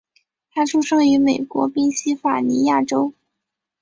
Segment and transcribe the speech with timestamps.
[0.51, 3.13] 他出生于美国宾夕法尼亚州。